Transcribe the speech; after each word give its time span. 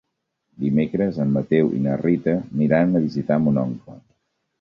Dimecres 0.61 1.19
en 1.25 1.33
Mateu 1.35 1.69
i 1.79 1.81
na 1.83 1.97
Rita 2.03 2.33
iran 2.69 2.97
a 2.97 3.03
visitar 3.05 3.39
mon 3.45 3.61
oncle. 3.65 3.99